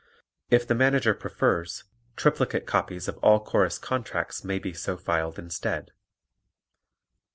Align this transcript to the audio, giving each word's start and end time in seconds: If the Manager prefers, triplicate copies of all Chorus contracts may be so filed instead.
If 0.49 0.65
the 0.67 0.73
Manager 0.73 1.13
prefers, 1.13 1.83
triplicate 2.15 2.65
copies 2.65 3.07
of 3.07 3.19
all 3.19 3.39
Chorus 3.39 3.77
contracts 3.77 4.43
may 4.43 4.57
be 4.57 4.73
so 4.73 4.97
filed 4.97 5.37
instead. 5.37 5.91